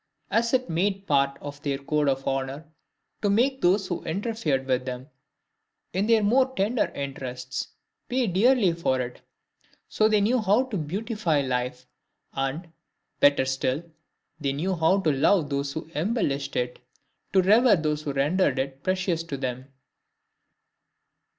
As 0.31 0.51
it 0.55 0.67
made 0.67 1.05
part 1.05 1.37
of 1.43 1.61
their 1.61 1.77
code 1.77 2.09
of 2.09 2.27
honor 2.27 2.65
to 3.21 3.29
make 3.29 3.61
those 3.61 3.85
who 3.85 4.01
interfered 4.03 4.65
with 4.65 4.83
them, 4.83 5.11
in 5.93 6.07
their 6.07 6.23
more 6.23 6.51
tender 6.55 6.87
interests, 6.95 7.67
pay 8.09 8.25
dearly 8.25 8.73
for 8.73 8.99
it; 8.99 9.21
so 9.87 10.09
they 10.09 10.19
knew 10.19 10.41
how 10.41 10.63
to 10.63 10.77
beautify 10.77 11.41
life, 11.41 11.85
and, 12.33 12.73
better 13.19 13.45
still, 13.45 13.83
they 14.39 14.53
knew 14.53 14.75
how 14.75 14.99
to 15.01 15.11
love 15.11 15.51
those 15.51 15.71
who 15.73 15.87
embellished 15.93 16.55
it; 16.55 16.79
to 17.31 17.39
revere 17.43 17.75
those 17.75 18.01
who 18.01 18.11
rendered 18.11 18.57
it 18.57 18.81
precious 18.81 19.21
to 19.21 19.37
them. 19.37 19.71